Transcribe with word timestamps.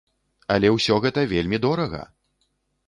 Але 0.55 0.71
ўсё 0.77 0.97
гэта 1.03 1.27
вельмі 1.35 1.57
дорага! 1.67 2.03